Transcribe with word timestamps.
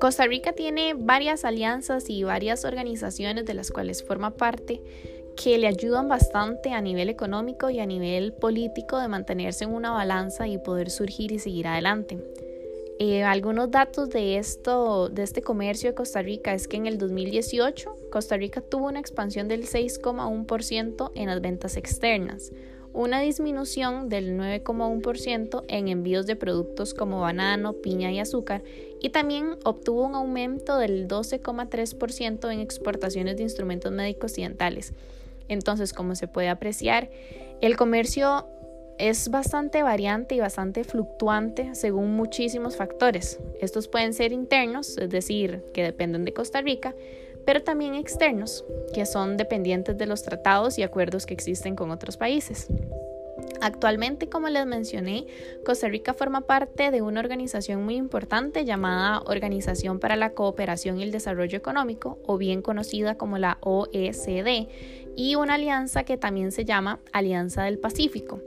Costa 0.00 0.26
Rica 0.26 0.52
tiene 0.54 0.94
varias 0.94 1.44
alianzas 1.44 2.08
y 2.08 2.24
varias 2.24 2.64
organizaciones 2.64 3.44
de 3.44 3.54
las 3.54 3.70
cuales 3.70 4.02
forma 4.02 4.30
parte 4.30 4.80
que 5.36 5.58
le 5.58 5.66
ayudan 5.66 6.08
bastante 6.08 6.72
a 6.72 6.80
nivel 6.80 7.08
económico 7.08 7.70
y 7.70 7.80
a 7.80 7.86
nivel 7.86 8.32
político 8.32 8.98
de 8.98 9.08
mantenerse 9.08 9.64
en 9.64 9.74
una 9.74 9.92
balanza 9.92 10.48
y 10.48 10.58
poder 10.58 10.90
surgir 10.90 11.32
y 11.32 11.38
seguir 11.38 11.66
adelante. 11.66 12.18
Eh, 12.98 13.22
algunos 13.22 13.70
datos 13.70 14.10
de 14.10 14.36
esto, 14.36 15.08
de 15.08 15.22
este 15.22 15.40
comercio 15.40 15.90
de 15.90 15.94
Costa 15.94 16.20
Rica 16.20 16.52
es 16.52 16.68
que 16.68 16.76
en 16.76 16.86
el 16.86 16.98
2018 16.98 17.96
Costa 18.10 18.36
Rica 18.36 18.60
tuvo 18.60 18.88
una 18.88 19.00
expansión 19.00 19.48
del 19.48 19.66
6,1% 19.66 21.10
en 21.14 21.26
las 21.26 21.40
ventas 21.40 21.76
externas, 21.76 22.52
una 22.92 23.20
disminución 23.20 24.08
del 24.08 24.36
9,1% 24.36 25.64
en 25.68 25.88
envíos 25.88 26.26
de 26.26 26.36
productos 26.36 26.94
como 26.94 27.20
banano, 27.20 27.74
piña 27.74 28.10
y 28.10 28.18
azúcar 28.18 28.62
y 29.00 29.10
también 29.10 29.56
obtuvo 29.64 30.04
un 30.04 30.14
aumento 30.14 30.76
del 30.78 31.08
12,3% 31.08 32.52
en 32.52 32.60
exportaciones 32.60 33.36
de 33.36 33.44
instrumentos 33.44 33.92
médicos 33.92 34.36
y 34.38 34.42
dentales. 34.42 34.92
Entonces, 35.48 35.92
como 35.92 36.14
se 36.14 36.28
puede 36.28 36.48
apreciar, 36.48 37.10
el 37.60 37.76
comercio 37.76 38.46
es 38.98 39.30
bastante 39.30 39.82
variante 39.82 40.34
y 40.34 40.40
bastante 40.40 40.84
fluctuante 40.84 41.74
según 41.74 42.14
muchísimos 42.14 42.76
factores. 42.76 43.40
Estos 43.60 43.88
pueden 43.88 44.12
ser 44.12 44.32
internos, 44.32 44.98
es 44.98 45.08
decir, 45.08 45.64
que 45.72 45.82
dependen 45.82 46.24
de 46.24 46.34
Costa 46.34 46.60
Rica, 46.60 46.94
pero 47.50 47.64
también 47.64 47.96
externos, 47.96 48.64
que 48.94 49.04
son 49.04 49.36
dependientes 49.36 49.98
de 49.98 50.06
los 50.06 50.22
tratados 50.22 50.78
y 50.78 50.84
acuerdos 50.84 51.26
que 51.26 51.34
existen 51.34 51.74
con 51.74 51.90
otros 51.90 52.16
países. 52.16 52.68
Actualmente, 53.60 54.28
como 54.28 54.48
les 54.48 54.64
mencioné, 54.66 55.26
Costa 55.66 55.88
Rica 55.88 56.14
forma 56.14 56.42
parte 56.42 56.92
de 56.92 57.02
una 57.02 57.18
organización 57.18 57.84
muy 57.84 57.96
importante 57.96 58.64
llamada 58.64 59.22
Organización 59.26 59.98
para 59.98 60.14
la 60.14 60.30
Cooperación 60.30 61.00
y 61.00 61.02
el 61.02 61.10
Desarrollo 61.10 61.58
Económico, 61.58 62.20
o 62.24 62.38
bien 62.38 62.62
conocida 62.62 63.16
como 63.16 63.36
la 63.36 63.58
OECD, 63.62 64.68
y 65.16 65.34
una 65.34 65.54
alianza 65.54 66.04
que 66.04 66.16
también 66.16 66.52
se 66.52 66.64
llama 66.64 67.00
Alianza 67.12 67.64
del 67.64 67.80
Pacífico. 67.80 68.40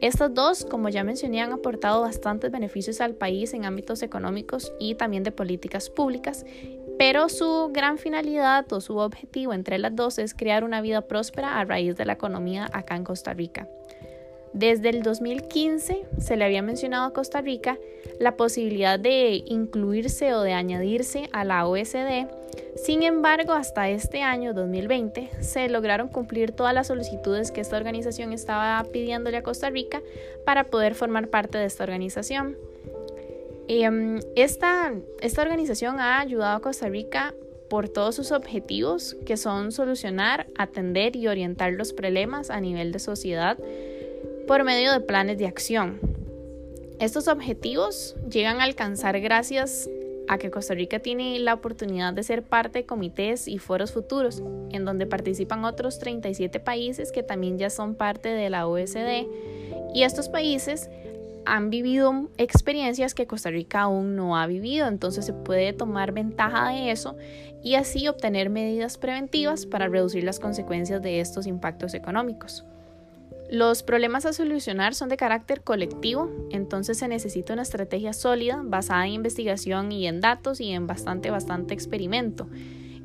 Estas 0.00 0.34
dos, 0.34 0.64
como 0.64 0.88
ya 0.88 1.04
mencioné, 1.04 1.42
han 1.42 1.52
aportado 1.52 2.02
bastantes 2.02 2.50
beneficios 2.50 3.00
al 3.00 3.14
país 3.14 3.54
en 3.54 3.64
ámbitos 3.64 4.02
económicos 4.02 4.72
y 4.78 4.96
también 4.96 5.22
de 5.22 5.32
políticas 5.32 5.90
públicas, 5.90 6.44
pero 6.98 7.28
su 7.28 7.70
gran 7.72 7.96
finalidad 7.96 8.70
o 8.72 8.80
su 8.80 8.96
objetivo 8.98 9.54
entre 9.54 9.78
las 9.78 9.94
dos 9.94 10.18
es 10.18 10.34
crear 10.34 10.64
una 10.64 10.80
vida 10.80 11.02
próspera 11.02 11.58
a 11.58 11.64
raíz 11.64 11.96
de 11.96 12.04
la 12.04 12.14
economía 12.14 12.68
acá 12.72 12.96
en 12.96 13.04
Costa 13.04 13.32
Rica. 13.32 13.68
Desde 14.52 14.88
el 14.88 15.02
2015 15.02 16.06
se 16.18 16.36
le 16.36 16.44
había 16.44 16.62
mencionado 16.62 17.04
a 17.04 17.12
Costa 17.12 17.40
Rica 17.40 17.78
la 18.18 18.36
posibilidad 18.36 18.98
de 18.98 19.42
incluirse 19.46 20.34
o 20.34 20.40
de 20.40 20.52
añadirse 20.52 21.28
a 21.32 21.44
la 21.44 21.66
OSD. 21.66 22.26
Sin 22.74 23.02
embargo, 23.02 23.52
hasta 23.52 23.88
este 23.88 24.22
año 24.22 24.54
2020 24.54 25.30
se 25.40 25.68
lograron 25.68 26.08
cumplir 26.08 26.52
todas 26.52 26.74
las 26.74 26.88
solicitudes 26.88 27.52
que 27.52 27.60
esta 27.60 27.76
organización 27.76 28.32
estaba 28.32 28.82
pidiéndole 28.90 29.36
a 29.36 29.42
Costa 29.42 29.70
Rica 29.70 30.02
para 30.44 30.64
poder 30.64 30.94
formar 30.94 31.28
parte 31.28 31.58
de 31.58 31.66
esta 31.66 31.84
organización. 31.84 32.56
Em, 33.68 34.20
esta, 34.34 34.94
esta 35.20 35.42
organización 35.42 36.00
ha 36.00 36.20
ayudado 36.20 36.56
a 36.56 36.60
Costa 36.60 36.88
Rica 36.88 37.34
por 37.68 37.90
todos 37.90 38.14
sus 38.14 38.32
objetivos, 38.32 39.14
que 39.26 39.36
son 39.36 39.72
solucionar, 39.72 40.46
atender 40.56 41.14
y 41.16 41.28
orientar 41.28 41.74
los 41.74 41.92
problemas 41.92 42.48
a 42.48 42.60
nivel 42.60 42.92
de 42.92 42.98
sociedad 42.98 43.58
por 44.46 44.64
medio 44.64 44.90
de 44.90 45.00
planes 45.00 45.36
de 45.36 45.46
acción. 45.46 46.00
Estos 46.98 47.28
objetivos 47.28 48.16
llegan 48.30 48.60
a 48.60 48.64
alcanzar 48.64 49.20
gracias 49.20 49.88
a 50.28 50.38
que 50.38 50.50
Costa 50.50 50.74
Rica 50.74 50.98
tiene 50.98 51.38
la 51.38 51.54
oportunidad 51.54 52.14
de 52.14 52.22
ser 52.22 52.42
parte 52.42 52.80
de 52.80 52.86
comités 52.86 53.48
y 53.48 53.58
foros 53.58 53.92
futuros, 53.92 54.42
en 54.70 54.86
donde 54.86 55.06
participan 55.06 55.64
otros 55.64 55.98
37 55.98 56.58
países 56.60 57.12
que 57.12 57.22
también 57.22 57.58
ya 57.58 57.68
son 57.68 57.94
parte 57.94 58.30
de 58.30 58.48
la 58.48 58.66
OSD, 58.66 59.26
y 59.94 60.02
estos 60.02 60.28
países 60.28 60.90
han 61.54 61.70
vivido 61.70 62.28
experiencias 62.36 63.14
que 63.14 63.26
Costa 63.26 63.50
Rica 63.50 63.82
aún 63.82 64.16
no 64.16 64.36
ha 64.36 64.46
vivido, 64.46 64.86
entonces 64.86 65.26
se 65.26 65.32
puede 65.32 65.72
tomar 65.72 66.12
ventaja 66.12 66.70
de 66.70 66.90
eso 66.90 67.16
y 67.62 67.74
así 67.74 68.08
obtener 68.08 68.50
medidas 68.50 68.98
preventivas 68.98 69.66
para 69.66 69.88
reducir 69.88 70.24
las 70.24 70.40
consecuencias 70.40 71.02
de 71.02 71.20
estos 71.20 71.46
impactos 71.46 71.94
económicos. 71.94 72.64
Los 73.50 73.82
problemas 73.82 74.26
a 74.26 74.34
solucionar 74.34 74.94
son 74.94 75.08
de 75.08 75.16
carácter 75.16 75.62
colectivo, 75.62 76.30
entonces 76.50 76.98
se 76.98 77.08
necesita 77.08 77.54
una 77.54 77.62
estrategia 77.62 78.12
sólida 78.12 78.60
basada 78.62 79.06
en 79.06 79.14
investigación 79.14 79.90
y 79.90 80.06
en 80.06 80.20
datos 80.20 80.60
y 80.60 80.70
en 80.72 80.86
bastante, 80.86 81.30
bastante 81.30 81.72
experimento. 81.72 82.46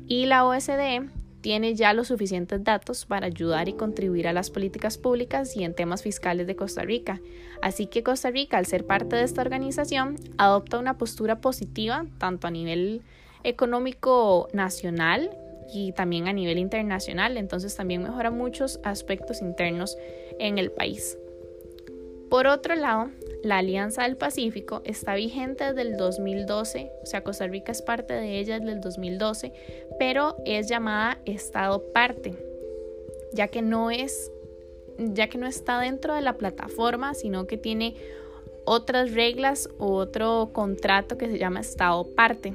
Y 0.06 0.26
la 0.26 0.44
OSDE 0.44 1.08
tiene 1.44 1.74
ya 1.74 1.92
los 1.92 2.08
suficientes 2.08 2.64
datos 2.64 3.04
para 3.04 3.26
ayudar 3.26 3.68
y 3.68 3.74
contribuir 3.74 4.28
a 4.28 4.32
las 4.32 4.48
políticas 4.48 4.96
públicas 4.96 5.54
y 5.54 5.62
en 5.62 5.74
temas 5.74 6.02
fiscales 6.02 6.46
de 6.46 6.56
Costa 6.56 6.80
Rica. 6.84 7.20
Así 7.60 7.86
que 7.86 8.02
Costa 8.02 8.30
Rica, 8.30 8.56
al 8.56 8.64
ser 8.64 8.86
parte 8.86 9.16
de 9.16 9.24
esta 9.24 9.42
organización, 9.42 10.16
adopta 10.38 10.78
una 10.78 10.96
postura 10.96 11.42
positiva 11.42 12.06
tanto 12.16 12.46
a 12.46 12.50
nivel 12.50 13.02
económico 13.42 14.48
nacional 14.54 15.36
y 15.70 15.92
también 15.92 16.28
a 16.28 16.32
nivel 16.32 16.56
internacional, 16.56 17.36
entonces 17.36 17.76
también 17.76 18.02
mejora 18.02 18.30
muchos 18.30 18.80
aspectos 18.82 19.42
internos 19.42 19.98
en 20.38 20.56
el 20.56 20.70
país. 20.70 21.18
Por 22.30 22.46
otro 22.46 22.74
lado, 22.74 23.10
la 23.44 23.58
Alianza 23.58 24.02
del 24.02 24.16
Pacífico 24.16 24.82
está 24.84 25.14
vigente 25.14 25.64
desde 25.64 25.82
el 25.82 25.96
2012, 25.96 26.90
o 27.02 27.06
sea, 27.06 27.22
Costa 27.22 27.46
Rica 27.46 27.72
es 27.72 27.82
parte 27.82 28.14
de 28.14 28.38
ella 28.38 28.58
desde 28.58 28.72
el 28.72 28.80
2012, 28.80 29.52
pero 29.98 30.36
es 30.44 30.68
llamada 30.68 31.18
Estado 31.24 31.92
parte, 31.92 32.34
ya 33.32 33.48
que 33.48 33.62
no 33.62 33.90
es 33.90 34.30
ya 34.96 35.28
que 35.28 35.38
no 35.38 35.46
está 35.46 35.80
dentro 35.80 36.14
de 36.14 36.22
la 36.22 36.34
plataforma, 36.34 37.14
sino 37.14 37.46
que 37.46 37.56
tiene 37.56 37.96
otras 38.64 39.12
reglas 39.12 39.68
o 39.78 39.94
otro 39.94 40.50
contrato 40.52 41.18
que 41.18 41.26
se 41.26 41.38
llama 41.38 41.60
Estado 41.60 42.04
parte. 42.14 42.54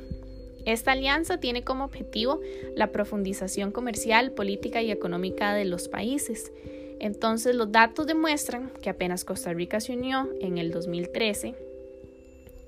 Esta 0.65 0.91
alianza 0.91 1.39
tiene 1.39 1.63
como 1.63 1.85
objetivo 1.85 2.39
la 2.75 2.91
profundización 2.91 3.71
comercial, 3.71 4.31
política 4.31 4.81
y 4.81 4.91
económica 4.91 5.53
de 5.53 5.65
los 5.65 5.87
países. 5.87 6.51
Entonces 6.99 7.55
los 7.55 7.71
datos 7.71 8.07
demuestran 8.07 8.71
que 8.81 8.89
apenas 8.89 9.25
Costa 9.25 9.53
Rica 9.53 9.79
se 9.79 9.93
unió 9.93 10.29
en 10.41 10.57
el 10.57 10.71
2013, 10.71 11.55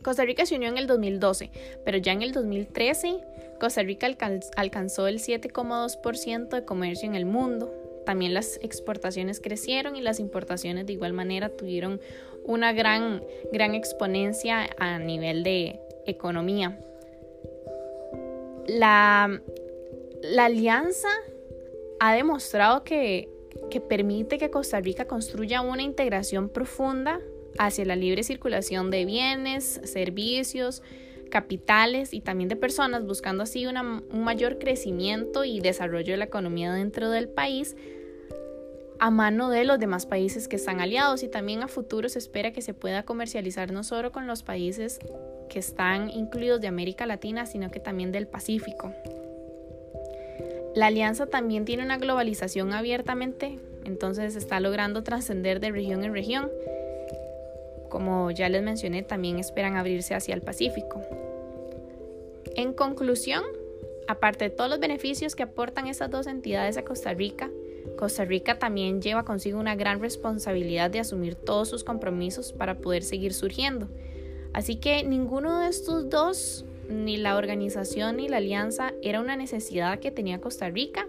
Costa 0.04 0.26
Rica 0.26 0.46
se 0.46 0.56
unió 0.56 0.70
en 0.70 0.78
el 0.78 0.88
2012, 0.88 1.52
pero 1.86 1.98
ya 1.98 2.12
en 2.12 2.24
el 2.24 2.32
2013 2.32 3.20
Costa 3.60 3.84
Rica 3.84 4.08
alcanzó 4.56 5.08
el 5.08 5.20
7,2% 5.20 6.50
de 6.50 6.66
comercio 6.66 7.08
en 7.08 7.16
el 7.16 7.26
mundo. 7.26 7.72
También 8.06 8.34
las 8.34 8.58
exportaciones 8.64 9.40
crecieron 9.40 9.96
y 9.96 10.02
las 10.02 10.20
importaciones 10.20 10.88
de 10.88 10.94
igual 10.94 11.14
manera 11.14 11.50
tuvieron 11.50 12.02
una 12.44 12.74
gran, 12.74 13.24
gran 13.54 13.76
exponencia 13.76 14.68
a 14.80 14.98
nivel 14.98 15.44
de 15.44 15.80
economía 16.08 16.80
la, 18.68 19.42
alianza 20.40 21.10
ha 22.00 22.14
demostrado 22.14 22.84
que, 22.84 23.30
que 23.70 23.82
permite 23.82 24.38
que 24.38 24.50
Costa 24.50 24.80
Rica 24.80 25.06
construya 25.06 25.62
una 25.62 25.82
integración 25.82 26.50
profunda 26.50 27.20
hacia 27.58 27.86
la 27.86 27.96
libre 27.96 28.24
circulación 28.24 28.92
de 28.92 29.06
bienes, 29.06 29.82
servicios, 29.84 30.82
capitales 31.30 32.14
y 32.14 32.22
también 32.22 32.50
de 32.50 32.56
personas, 32.56 33.06
buscando 33.06 33.44
así 33.44 33.66
un 33.66 34.24
mayor 34.24 34.60
crecimiento 34.60 35.44
y 35.44 35.60
desarrollo 35.60 36.14
de 36.14 36.18
la 36.18 36.26
economía 36.26 36.74
dentro 36.74 37.10
del 37.10 37.30
país 37.30 37.76
a 39.02 39.10
mano 39.10 39.50
de 39.50 39.66
los 39.66 39.80
demás 39.80 40.06
países 40.06 40.48
que 40.48 40.58
están 40.58 40.80
aliados 40.80 41.24
y 41.24 41.28
también 41.28 41.64
a 41.64 41.68
futuro 41.68 42.08
se 42.08 42.20
espera 42.20 42.54
que 42.54 42.62
se 42.62 42.76
pueda 42.76 43.02
comercializar 43.02 43.72
no 43.72 43.84
solo 43.84 44.12
con 44.12 44.28
los 44.28 44.44
países 44.44 45.00
que 45.50 45.58
están 45.58 46.12
incluidos 46.12 46.62
de 46.62 46.68
América 46.68 47.08
Latina, 47.08 47.48
sino 47.48 47.72
que 47.72 47.80
también 47.80 48.12
del 48.12 48.28
Pacífico. 48.28 48.94
La 50.76 50.88
alianza 50.88 51.26
también 51.26 51.66
tiene 51.66 51.84
una 51.84 51.98
globalización 51.98 52.74
abiertamente, 52.74 53.60
entonces 53.84 54.36
está 54.36 54.60
logrando 54.60 55.04
trascender 55.04 55.60
de 55.60 55.72
región 55.72 56.04
en 56.04 56.14
región. 56.14 56.50
Como 57.90 58.32
ya 58.32 58.48
les 58.50 58.64
mencioné, 58.64 59.04
también 59.04 59.38
esperan 59.38 59.76
abrirse 59.76 60.16
hacia 60.16 60.34
el 60.34 60.42
Pacífico. 60.42 61.02
En 62.56 62.74
conclusión, 62.74 63.44
aparte 64.08 64.46
de 64.46 64.50
todos 64.50 64.70
los 64.70 64.80
beneficios 64.80 65.36
que 65.36 65.44
aportan 65.44 65.88
estas 65.88 66.10
dos 66.10 66.28
entidades 66.28 66.78
a 66.78 66.84
Costa 66.84 67.14
Rica, 67.14 67.50
Costa 67.98 68.26
Rica 68.26 68.60
también 68.60 69.02
lleva 69.02 69.26
consigo 69.26 69.60
una 69.60 69.76
gran 69.76 70.00
responsabilidad 70.00 70.90
de 70.90 71.00
asumir 71.00 71.36
todos 71.36 71.70
sus 71.70 71.84
compromisos 71.84 72.54
para 72.54 72.78
poder 72.78 73.04
seguir 73.04 73.34
surgiendo 73.34 73.90
Así 74.54 74.76
que 74.76 75.04
ninguno 75.04 75.62
de 75.62 75.70
estos 75.70 76.10
dos, 76.10 76.66
ni 76.92 77.18
la 77.18 77.36
organización 77.36 78.18
ni 78.18 78.28
la 78.28 78.38
alianza, 78.38 78.94
era 79.02 79.22
una 79.22 79.36
necesidad 79.36 80.00
que 80.00 80.12
tenía 80.12 80.42
Costa 80.42 80.70
Rica, 80.70 81.08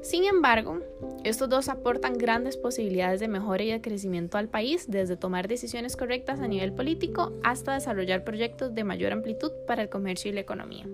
Sin 0.00 0.24
embargo, 0.24 0.78
estos 1.24 1.48
dos 1.48 1.68
aportan 1.68 2.18
grandes 2.18 2.56
posibilidades 2.56 3.18
de 3.18 3.26
mejora 3.26 3.64
y 3.64 3.72
de 3.72 3.80
crecimiento 3.80 4.38
al 4.38 4.48
país, 4.48 4.86
desde 4.88 5.16
tomar 5.16 5.48
decisiones 5.48 5.96
correctas 5.96 6.38
a 6.38 6.46
nivel 6.46 6.72
político 6.72 7.32
hasta 7.42 7.74
desarrollar 7.74 8.22
proyectos 8.22 8.74
de 8.74 8.84
mayor 8.84 9.12
amplitud 9.12 9.50
para 9.66 9.82
el 9.82 9.88
comercio 9.88 10.30
y 10.30 10.34
la 10.34 10.40
economía. 10.40 10.86